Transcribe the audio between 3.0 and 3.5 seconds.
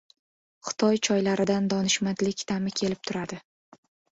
turadi.